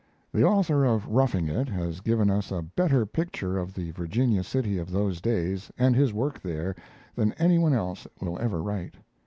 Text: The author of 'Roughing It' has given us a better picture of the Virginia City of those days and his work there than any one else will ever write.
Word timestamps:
The 0.33 0.43
author 0.43 0.83
of 0.83 1.07
'Roughing 1.07 1.47
It' 1.47 1.69
has 1.69 2.01
given 2.01 2.31
us 2.31 2.51
a 2.51 2.63
better 2.63 3.05
picture 3.05 3.59
of 3.59 3.75
the 3.75 3.91
Virginia 3.91 4.43
City 4.43 4.79
of 4.79 4.89
those 4.89 5.21
days 5.21 5.71
and 5.77 5.95
his 5.95 6.11
work 6.11 6.41
there 6.41 6.75
than 7.13 7.33
any 7.33 7.59
one 7.59 7.75
else 7.75 8.07
will 8.19 8.39
ever 8.39 8.63
write. 8.63 8.95